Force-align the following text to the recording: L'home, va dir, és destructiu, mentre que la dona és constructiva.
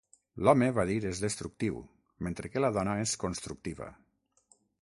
L'home, 0.47 0.69
va 0.77 0.85
dir, 0.91 0.95
és 1.09 1.19
destructiu, 1.25 1.77
mentre 2.27 2.51
que 2.55 2.63
la 2.65 2.73
dona 2.81 2.95
és 3.05 3.13
constructiva. 3.25 3.91